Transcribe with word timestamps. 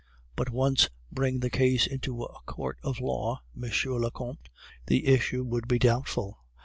But 0.35 0.49
once 0.49 0.89
bring 1.11 1.41
the 1.41 1.51
case 1.51 1.85
into 1.85 2.23
a 2.23 2.39
court 2.47 2.79
of 2.81 2.99
law, 2.99 3.43
M. 3.55 3.69
le 3.85 4.09
Comte, 4.09 4.49
the 4.87 5.05
issue 5.05 5.43
would 5.43 5.67
be 5.67 5.77
doubtful. 5.77 6.39